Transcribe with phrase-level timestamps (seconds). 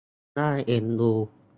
[0.37, 1.11] น่าเอ็นดู